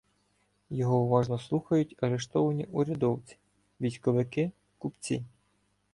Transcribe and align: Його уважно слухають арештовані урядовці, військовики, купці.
Його 0.69 0.97
уважно 0.99 1.39
слухають 1.39 1.95
арештовані 2.03 2.65
урядовці, 2.71 3.37
військовики, 3.81 4.51
купці. 4.77 5.23